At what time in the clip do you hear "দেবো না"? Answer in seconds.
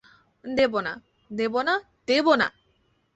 0.43-0.93, 1.31-1.73, 2.07-2.47